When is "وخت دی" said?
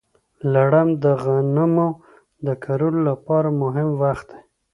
4.01-4.39